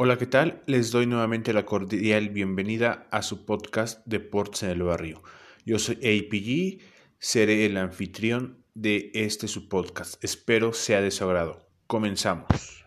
[0.00, 0.62] Hola, ¿qué tal?
[0.66, 5.24] Les doy nuevamente la cordial bienvenida a su podcast Deportes en el Barrio.
[5.66, 6.80] Yo soy APG,
[7.18, 10.22] seré el anfitrión de este su podcast.
[10.22, 11.68] Espero sea de su agrado.
[11.88, 12.86] Comenzamos.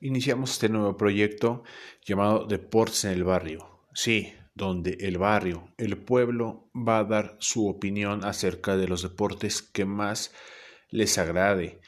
[0.00, 1.62] Iniciamos este nuevo proyecto
[2.06, 3.82] llamado Deportes en el Barrio.
[3.92, 9.62] Sí, donde el barrio, el pueblo va a dar su opinión acerca de los deportes
[9.62, 10.34] que más
[10.90, 11.80] les agrade,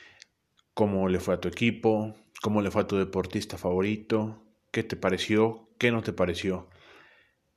[0.72, 4.96] cómo le fue a tu equipo, cómo le fue a tu deportista favorito, qué te
[4.96, 6.70] pareció, qué no te pareció.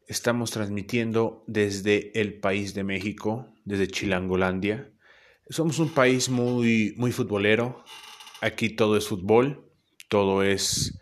[0.08, 4.92] Estamos transmitiendo desde el país de México, desde Chilangolandia.
[5.48, 7.84] Somos un país muy, muy futbolero.
[8.42, 9.72] Aquí todo es fútbol,
[10.10, 11.00] todo es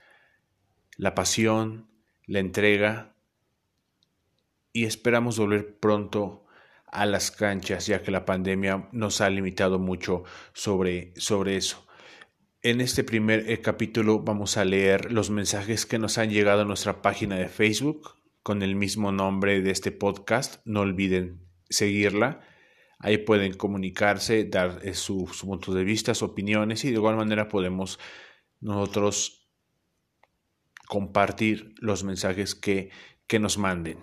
[0.97, 1.89] la pasión,
[2.27, 3.15] la entrega,
[4.73, 6.45] y esperamos volver pronto
[6.91, 11.85] a las canchas, ya que la pandemia nos ha limitado mucho sobre, sobre eso.
[12.63, 16.65] En este primer eh, capítulo vamos a leer los mensajes que nos han llegado a
[16.65, 18.11] nuestra página de Facebook
[18.43, 20.61] con el mismo nombre de este podcast.
[20.65, 22.41] No olviden seguirla.
[22.99, 27.15] Ahí pueden comunicarse, dar eh, su, su punto de vista, sus opiniones y de igual
[27.15, 27.99] manera podemos
[28.59, 29.49] nosotros
[30.87, 32.91] compartir los mensajes que,
[33.25, 33.97] que nos manden.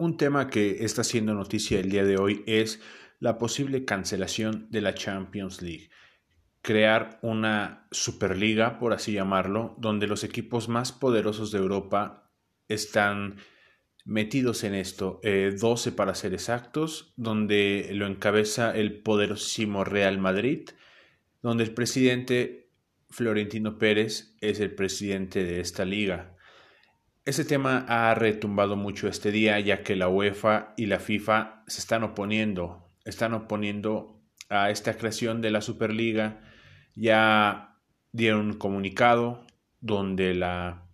[0.00, 2.80] Un tema que está siendo noticia el día de hoy es
[3.18, 5.90] la posible cancelación de la Champions League.
[6.62, 12.32] Crear una Superliga, por así llamarlo, donde los equipos más poderosos de Europa
[12.66, 13.36] están
[14.06, 20.70] metidos en esto, 12 eh, para ser exactos, donde lo encabeza el poderosísimo Real Madrid,
[21.42, 22.70] donde el presidente
[23.10, 26.38] Florentino Pérez es el presidente de esta liga.
[27.30, 31.78] Ese tema ha retumbado mucho este día ya que la UEFA y la FIFA se
[31.78, 36.40] están oponiendo, están oponiendo a esta creación de la Superliga.
[36.96, 37.78] Ya
[38.10, 39.46] dieron un comunicado
[39.78, 40.88] donde la,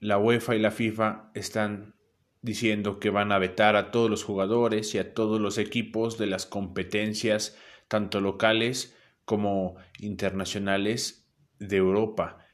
[0.00, 1.94] la UEFA y la FIFA están
[2.42, 6.26] diciendo que van a vetar a todos los jugadores y a todos los equipos de
[6.26, 7.56] las competencias,
[7.86, 12.45] tanto locales como internacionales de Europa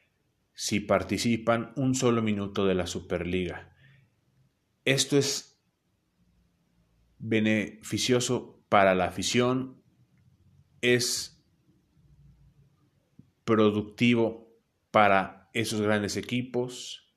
[0.54, 3.74] si participan un solo minuto de la Superliga.
[4.84, 5.62] Esto es
[7.18, 9.82] beneficioso para la afición,
[10.80, 11.44] es
[13.44, 14.58] productivo
[14.90, 17.14] para esos grandes equipos.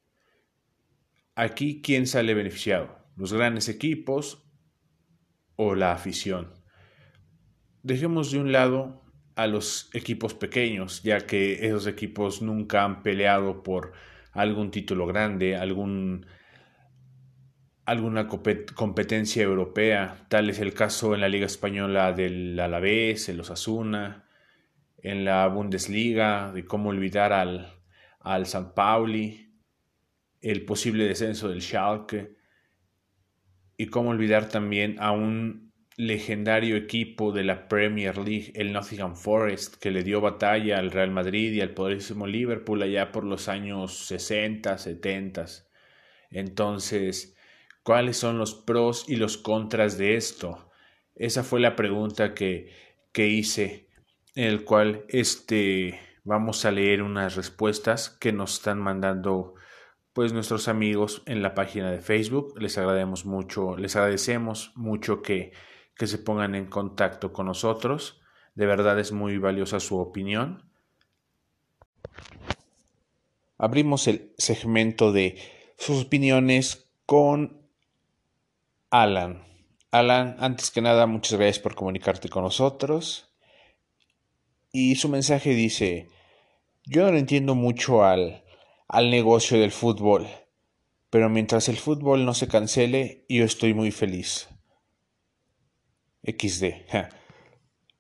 [1.35, 2.97] Aquí, ¿quién sale beneficiado?
[3.16, 4.47] ¿Los grandes equipos
[5.56, 6.53] o la afición?
[7.84, 9.04] Dejemos de un lado
[9.35, 13.94] a los equipos pequeños, ya que esos equipos nunca han peleado por
[14.31, 16.25] algún título grande, algún,
[17.85, 20.25] alguna competencia europea.
[20.29, 24.25] Tal es el caso en la Liga Española del Alavés, el Osasuna,
[24.97, 27.74] en la Bundesliga, de cómo olvidar al,
[28.22, 29.53] al San Pauli,
[30.41, 32.35] el posible descenso del Schalke,
[33.78, 39.75] y cómo olvidar también a un legendario equipo de la Premier League, el Nottingham Forest,
[39.75, 44.06] que le dio batalla al Real Madrid y al poderísimo Liverpool allá por los años
[44.07, 45.45] 60, 70.
[46.31, 47.38] Entonces,
[47.83, 50.69] ¿cuáles son los pros y los contras de esto?
[51.16, 52.73] Esa fue la pregunta que,
[53.13, 53.88] que hice,
[54.35, 59.56] en el cual este, vamos a leer unas respuestas que nos están mandando
[60.12, 62.53] pues nuestros amigos en la página de Facebook.
[62.59, 65.51] Les agradecemos mucho, les agradecemos mucho que
[65.95, 68.22] que se pongan en contacto con nosotros.
[68.56, 70.69] De verdad es muy valiosa su opinión.
[73.57, 75.39] Abrimos el segmento de
[75.78, 77.61] sus opiniones con
[78.89, 79.44] Alan.
[79.91, 83.33] Alan, antes que nada, muchas gracias por comunicarte con nosotros.
[84.72, 86.09] Y su mensaje dice,
[86.83, 88.44] yo no entiendo mucho al,
[88.89, 90.27] al negocio del fútbol,
[91.09, 94.50] pero mientras el fútbol no se cancele, yo estoy muy feliz.
[96.25, 96.66] XD.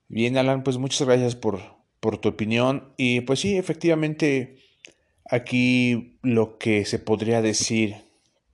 [0.07, 1.61] Bien, Alan, pues muchas gracias por,
[1.99, 2.93] por tu opinión.
[2.97, 4.57] Y pues sí, efectivamente,
[5.29, 7.95] aquí lo que se podría decir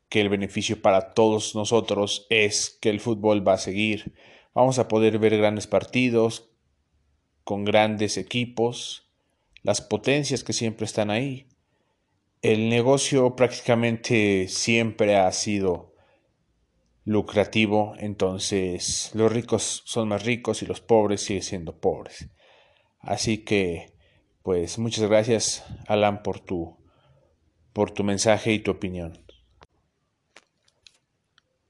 [0.10, 4.14] que el beneficio para todos nosotros es que el fútbol va a seguir.
[4.54, 6.50] Vamos a poder ver grandes partidos
[7.44, 9.10] con grandes equipos,
[9.64, 11.48] las potencias que siempre están ahí.
[12.42, 15.91] El negocio prácticamente siempre ha sido
[17.04, 22.30] lucrativo, entonces los ricos son más ricos y los pobres siguen siendo pobres.
[23.00, 23.94] Así que,
[24.44, 26.78] pues muchas gracias, Alan, por tu,
[27.74, 29.26] por tu mensaje y tu opinión.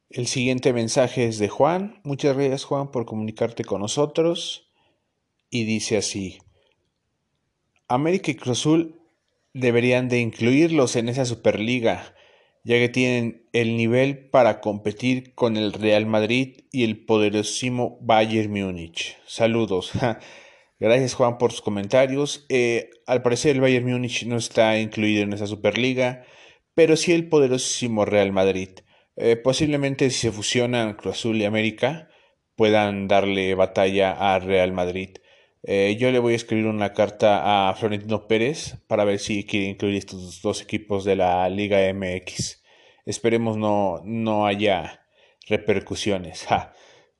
[0.09, 2.01] El siguiente mensaje es de Juan.
[2.03, 4.69] Muchas gracias Juan por comunicarte con nosotros.
[5.49, 6.39] Y dice así.
[7.87, 9.01] América y Cruz Azul
[9.53, 12.13] deberían de incluirlos en esa Superliga,
[12.63, 18.51] ya que tienen el nivel para competir con el Real Madrid y el poderosísimo Bayern
[18.51, 19.17] Múnich.
[19.25, 19.91] Saludos.
[20.79, 22.45] Gracias Juan por sus comentarios.
[22.49, 26.23] Eh, al parecer el Bayern Múnich no está incluido en esa Superliga,
[26.73, 28.69] pero sí el poderosísimo Real Madrid.
[29.15, 32.09] Eh, posiblemente si se fusionan Cruz Azul y América
[32.55, 35.17] puedan darle batalla a Real Madrid.
[35.63, 39.67] Eh, yo le voy a escribir una carta a Florentino Pérez para ver si quiere
[39.67, 42.63] incluir estos dos equipos de la Liga MX.
[43.05, 45.05] Esperemos no, no haya
[45.47, 46.47] repercusiones.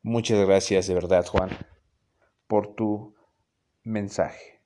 [0.01, 1.49] Muchas gracias de verdad, Juan,
[2.47, 3.15] por tu
[3.83, 4.61] mensaje.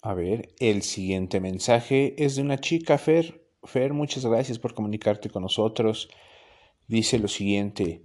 [0.00, 3.46] A ver, el siguiente mensaje es de una chica, Fer.
[3.62, 6.08] Fer, muchas gracias por comunicarte con nosotros.
[6.88, 8.02] Dice lo siguiente,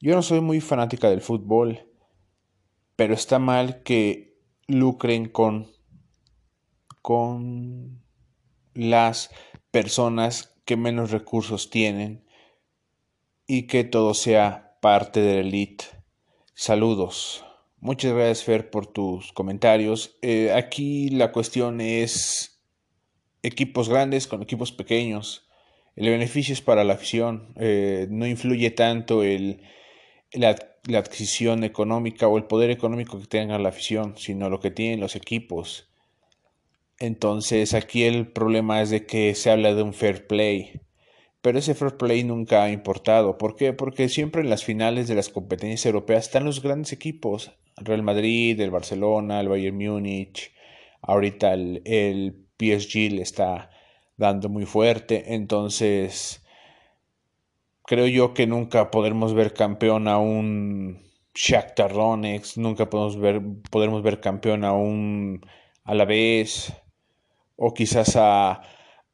[0.00, 1.87] yo no soy muy fanática del fútbol,
[2.98, 5.68] pero está mal que lucren con,
[7.00, 8.02] con
[8.74, 9.30] las
[9.70, 12.24] personas que menos recursos tienen
[13.46, 15.84] y que todo sea parte de la elite.
[16.54, 17.44] Saludos.
[17.78, 20.18] Muchas gracias, Fer, por tus comentarios.
[20.20, 22.64] Eh, aquí la cuestión es
[23.44, 25.48] equipos grandes con equipos pequeños.
[25.94, 27.54] El beneficio es para la afición.
[27.60, 29.62] Eh, no influye tanto el,
[30.32, 34.70] la, la, adquisición económica o el poder económico que tenga la afición, sino lo que
[34.70, 35.88] tienen los equipos.
[36.98, 40.80] Entonces aquí el problema es de que se habla de un fair play
[41.40, 43.38] pero ese fair play nunca ha importado.
[43.38, 43.72] ¿Por qué?
[43.72, 47.52] Porque siempre en las finales de las competencias europeas están los grandes equipos.
[47.76, 50.52] Real Madrid, el Barcelona, el Bayern Múnich.
[51.00, 53.70] Ahorita el, el PSG le está
[54.16, 55.34] dando muy fuerte.
[55.34, 56.44] Entonces,
[57.88, 60.98] creo yo que nunca podremos ver campeón a un
[61.34, 62.58] Shakhtar Donetsk.
[62.58, 65.40] Nunca podemos ver, podremos ver campeón a un
[65.84, 66.72] Alavés.
[67.56, 68.62] O quizás a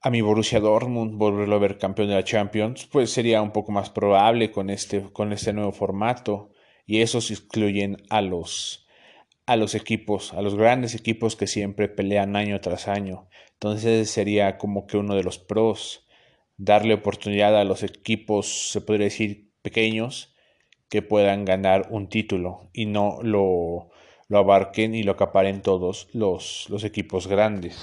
[0.05, 3.73] a mi Borussia Dortmund volverlo a ver campeón de la Champions, pues sería un poco
[3.73, 6.51] más probable con este, con este nuevo formato.
[6.85, 8.87] Y esos excluyen a los,
[9.47, 13.29] a los equipos, a los grandes equipos que siempre pelean año tras año.
[13.55, 16.04] Entonces sería como que uno de los pros,
[16.57, 20.35] darle oportunidad a los equipos, se podría decir, pequeños,
[20.89, 23.91] que puedan ganar un título y no lo,
[24.29, 27.83] lo abarquen y lo acaparen todos los, los equipos grandes.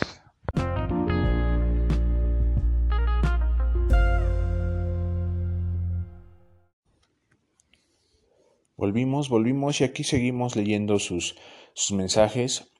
[8.77, 11.35] Volvimos, volvimos y aquí seguimos leyendo sus,
[11.73, 12.71] sus mensajes.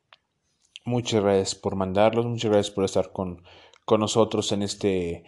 [0.84, 3.44] Muchas gracias por mandarlos, muchas gracias por estar con,
[3.86, 5.24] con nosotros en este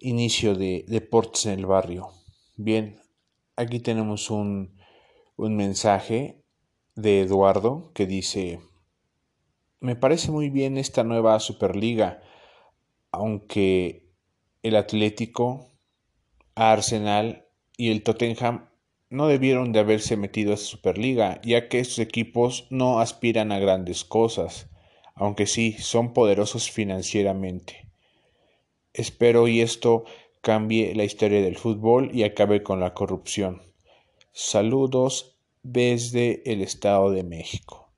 [0.00, 2.08] inicio de Deportes en el Barrio.
[2.56, 3.00] Bien,
[3.56, 4.76] aquí tenemos un,
[5.36, 6.42] un mensaje
[6.96, 8.60] de Eduardo que dice,
[9.80, 12.22] me parece muy bien esta nueva Superliga,
[13.10, 14.10] aunque
[14.62, 15.70] el Atlético,
[16.54, 18.68] Arsenal y el Tottenham
[19.08, 23.58] no debieron de haberse metido a esta Superliga, ya que estos equipos no aspiran a
[23.58, 24.68] grandes cosas,
[25.14, 27.89] aunque sí son poderosos financieramente.
[28.92, 30.04] Espero y esto
[30.40, 33.62] cambie la historia del fútbol y acabe con la corrupción.
[34.32, 37.92] Saludos desde el Estado de México.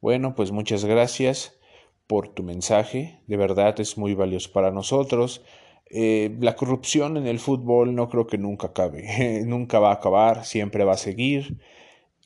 [0.00, 1.58] Bueno, pues muchas gracias
[2.06, 5.42] por tu mensaje, de verdad es muy valioso para nosotros.
[5.90, 10.44] Eh, la corrupción en el fútbol no creo que nunca acabe, nunca va a acabar,
[10.44, 11.58] siempre va a seguir,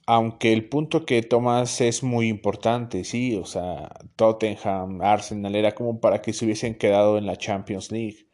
[0.07, 6.01] aunque el punto que tomas es muy importante, sí, o sea, Tottenham, Arsenal era como
[6.01, 8.29] para que se hubiesen quedado en la Champions League,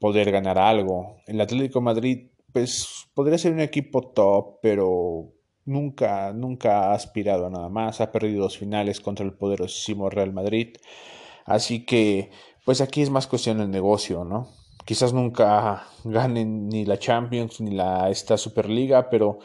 [0.00, 1.16] poder ganar algo.
[1.26, 5.32] El Atlético Madrid, pues podría ser un equipo top, pero
[5.64, 10.32] nunca, nunca ha aspirado a nada más, ha perdido dos finales contra el poderosísimo Real
[10.32, 10.76] Madrid,
[11.46, 12.30] así que,
[12.64, 14.48] pues aquí es más cuestión del negocio, ¿no?
[14.84, 19.38] quizás nunca ganen ni la Champions ni la esta Superliga, pero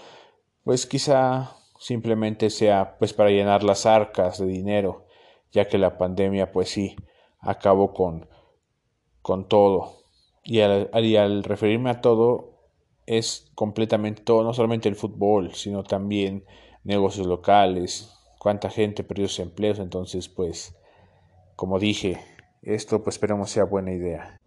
[0.64, 5.08] pues quizá simplemente sea pues para llenar las arcas de dinero,
[5.52, 6.96] ya que la pandemia pues sí
[7.40, 8.30] acabó con,
[9.22, 9.94] con todo.
[10.44, 12.60] Y al, y al referirme a todo
[13.06, 16.46] es completamente todo, no solamente el fútbol, sino también
[16.84, 20.76] negocios locales, cuánta gente perdió sus empleos, entonces pues
[21.56, 22.20] como dije,
[22.62, 24.40] esto pues esperemos sea buena idea.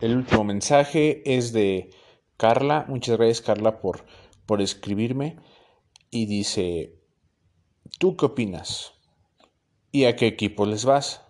[0.00, 1.90] El último mensaje es de
[2.36, 2.84] Carla.
[2.88, 4.04] Muchas gracias Carla por,
[4.46, 5.36] por escribirme.
[6.14, 7.00] Y dice,
[7.98, 8.92] ¿tú qué opinas?
[9.90, 11.22] ¿Y a qué equipo les vas?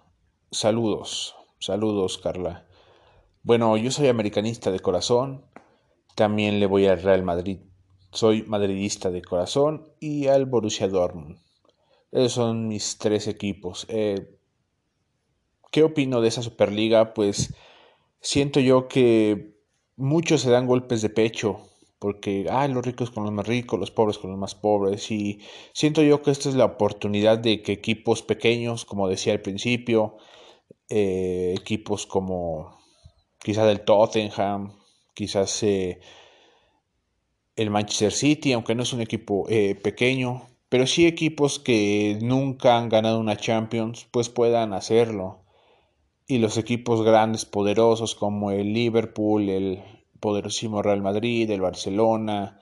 [0.51, 2.67] Saludos, saludos Carla.
[3.45, 5.45] Bueno, yo soy americanista de corazón,
[6.17, 7.61] también le voy al Real Madrid.
[8.11, 11.39] Soy madridista de corazón y al Borussia Dortmund.
[12.11, 13.87] Esos son mis tres equipos.
[13.89, 14.37] Eh,
[15.71, 17.15] ¿Qué opino de esa Superliga?
[17.15, 17.55] Pues
[18.21, 19.55] siento yo que
[19.95, 21.69] muchos se dan golpes de pecho
[22.03, 25.09] porque, ah, los ricos con los más ricos, los pobres con los más pobres.
[25.13, 25.39] Y
[25.73, 30.17] siento yo que esta es la oportunidad de que equipos pequeños, como decía al principio,
[30.89, 32.77] eh, equipos como
[33.39, 34.73] quizás el Tottenham,
[35.15, 36.01] quizás eh,
[37.55, 42.79] el Manchester City, aunque no es un equipo eh, pequeño, pero sí equipos que nunca
[42.79, 45.45] han ganado una Champions, pues puedan hacerlo.
[46.27, 52.61] Y los equipos grandes, poderosos como el Liverpool, el poderosísimo Real Madrid, el Barcelona,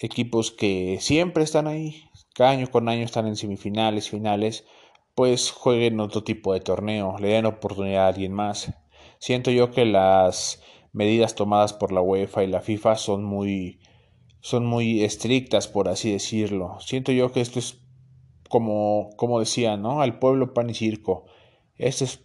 [0.00, 2.02] equipos que siempre están ahí,
[2.34, 4.66] cada año con año están en semifinales, finales,
[5.14, 8.74] pues jueguen otro tipo de torneo, le den oportunidad a alguien más.
[9.18, 10.60] Siento yo que las
[10.92, 13.80] medidas tomadas por la UEFA y la FIFA son muy
[14.40, 16.78] son muy estrictas, por así decirlo.
[16.80, 17.80] Siento yo que esto es
[18.48, 20.02] como, como decía, ¿no?
[20.02, 21.26] Al pueblo pan y circo.
[21.76, 22.24] Esto es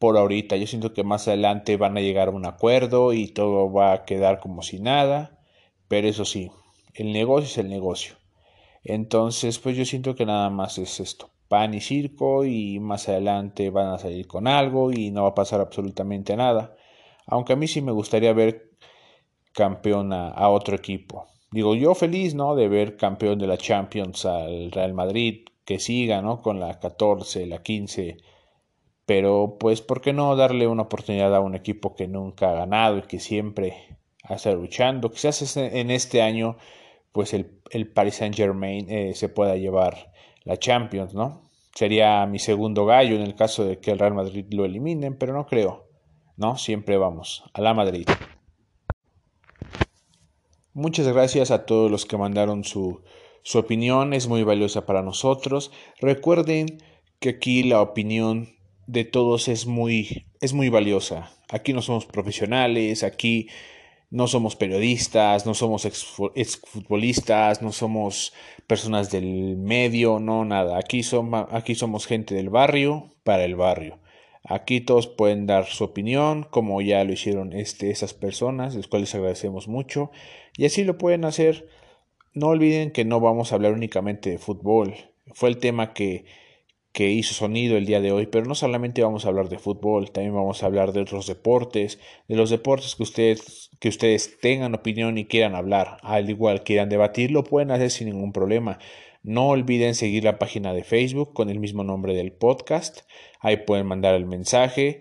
[0.00, 0.56] por ahorita.
[0.56, 4.04] Yo siento que más adelante van a llegar a un acuerdo y todo va a
[4.04, 5.38] quedar como si nada.
[5.86, 6.50] Pero eso sí,
[6.94, 8.16] el negocio es el negocio.
[8.82, 11.30] Entonces, pues yo siento que nada más es esto.
[11.48, 15.34] Pan y circo y más adelante van a salir con algo y no va a
[15.34, 16.76] pasar absolutamente nada.
[17.26, 18.72] Aunque a mí sí me gustaría ver
[19.52, 22.54] campeón a otro equipo digo yo feliz, ¿no?
[22.54, 26.40] De ver campeón de la Champions al Real Madrid, que siga, ¿no?
[26.42, 28.18] Con la 14, la 15.
[29.10, 32.98] Pero pues, ¿por qué no darle una oportunidad a un equipo que nunca ha ganado
[32.98, 35.10] y que siempre ha estado luchando?
[35.10, 36.56] Quizás en este año,
[37.10, 40.12] pues el, el Paris Saint Germain eh, se pueda llevar
[40.44, 41.50] la Champions, ¿no?
[41.74, 45.32] Sería mi segundo gallo en el caso de que el Real Madrid lo eliminen, pero
[45.32, 45.88] no creo,
[46.36, 46.56] ¿no?
[46.56, 48.06] Siempre vamos a la Madrid.
[50.72, 53.02] Muchas gracias a todos los que mandaron su,
[53.42, 55.72] su opinión, es muy valiosa para nosotros.
[56.00, 56.78] Recuerden
[57.18, 58.59] que aquí la opinión
[58.90, 61.30] de todos es muy, es muy valiosa.
[61.48, 63.48] Aquí no somos profesionales, aquí
[64.10, 68.32] no somos periodistas, no somos exfutbolistas, no somos
[68.66, 70.76] personas del medio, no nada.
[70.78, 71.02] Aquí,
[71.50, 74.00] aquí somos gente del barrio para el barrio.
[74.42, 79.14] Aquí todos pueden dar su opinión, como ya lo hicieron este, esas personas, les cuales
[79.14, 80.10] agradecemos mucho.
[80.56, 81.68] Y así lo pueden hacer.
[82.34, 84.94] No olviden que no vamos a hablar únicamente de fútbol.
[85.32, 86.24] Fue el tema que,
[86.92, 90.10] que hizo sonido el día de hoy, pero no solamente vamos a hablar de fútbol,
[90.10, 94.74] también vamos a hablar de otros deportes, de los deportes que ustedes, que ustedes tengan
[94.74, 98.78] opinión y quieran hablar, al igual quieran debatir, lo pueden hacer sin ningún problema.
[99.22, 103.02] No olviden seguir la página de Facebook con el mismo nombre del podcast.
[103.38, 105.00] Ahí pueden mandar el mensaje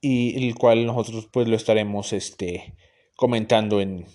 [0.00, 2.74] y el cual nosotros pues lo estaremos este,
[3.14, 4.06] comentando en,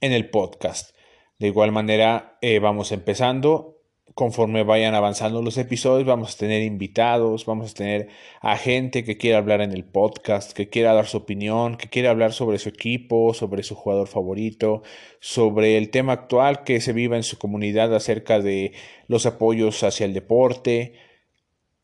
[0.00, 0.94] en el podcast.
[1.38, 3.73] De igual manera eh, vamos empezando
[4.14, 8.08] conforme vayan avanzando los episodios, vamos a tener invitados, vamos a tener
[8.40, 12.10] a gente que quiera hablar en el podcast, que quiera dar su opinión, que quiera
[12.10, 14.82] hablar sobre su equipo, sobre su jugador favorito,
[15.18, 18.72] sobre el tema actual que se viva en su comunidad acerca de
[19.08, 20.94] los apoyos hacia el deporte,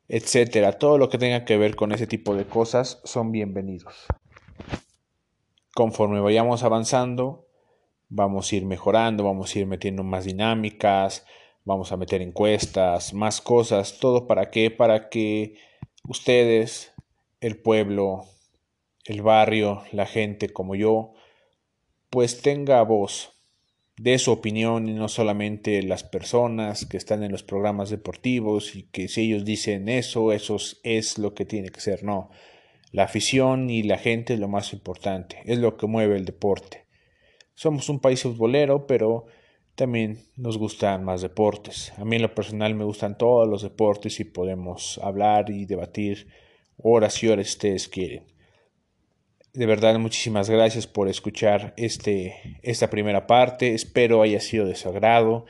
[0.07, 0.79] etcétera.
[0.79, 4.07] Todo lo que tenga que ver con ese tipo de cosas son bienvenidos.
[5.75, 7.49] Conforme vayamos avanzando,
[8.09, 11.25] vamos a ir mejorando, vamos a ir metiendo más dinámicas,
[11.64, 15.57] vamos a meter encuestas, más cosas, todo para qué, para que
[16.09, 16.93] ustedes,
[17.40, 18.25] el pueblo,
[19.05, 21.12] el barrio, la gente como yo,
[22.11, 23.33] pues tenga voz
[23.97, 28.85] de su opinión y no solamente las personas que están en los programas deportivos y
[28.85, 32.31] que si ellos dicen eso, eso es lo que tiene que ser, no.
[32.93, 36.87] La afición y la gente es lo más importante, es lo que mueve el deporte.
[37.55, 39.26] Somos un país futbolero, pero
[39.81, 41.95] también nos gustan más deportes.
[41.97, 46.29] A mí en lo personal me gustan todos los deportes y podemos hablar y debatir
[46.77, 48.27] horas y horas si ustedes quieren.
[49.55, 53.73] De verdad, muchísimas gracias por escuchar este, esta primera parte.
[53.73, 55.47] Espero haya sido de su agrado.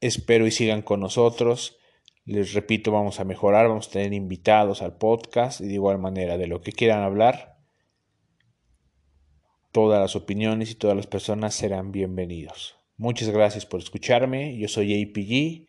[0.00, 1.78] Espero y sigan con nosotros.
[2.24, 6.36] Les repito, vamos a mejorar, vamos a tener invitados al podcast y de igual manera
[6.38, 7.56] de lo que quieran hablar.
[9.70, 12.77] Todas las opiniones y todas las personas serán bienvenidos.
[12.98, 14.58] Muchas gracias por escucharme.
[14.58, 15.68] Yo soy APG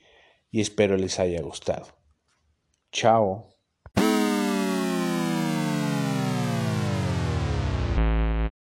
[0.51, 1.85] y espero les haya gustado.
[2.91, 3.58] Chao.